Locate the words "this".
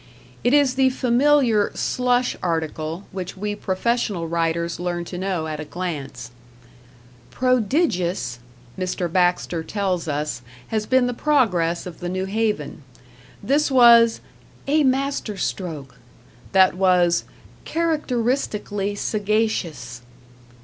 13.43-13.69